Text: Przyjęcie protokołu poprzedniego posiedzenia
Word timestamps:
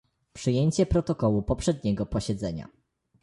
Przyjęcie 0.33 0.85
protokołu 0.85 1.41
poprzedniego 1.43 2.05
posiedzenia 2.05 2.67